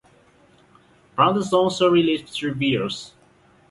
Brothers 1.15 1.53
also 1.53 1.87
released 1.91 2.35
two 2.35 2.55
videos. 2.55 3.11